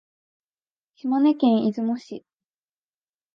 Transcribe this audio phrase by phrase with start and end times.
[0.95, 2.25] 島根県出雲市